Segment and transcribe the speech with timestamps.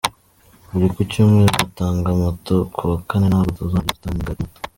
[0.71, 4.59] Buri ku cyumweru dutanga Moto, kuwa kane nabwo tuzongera dutange indi moto.